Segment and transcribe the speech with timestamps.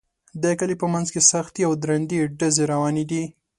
[0.41, 3.23] د کلي په منځ کې سختې او درندې ډزې روانې دي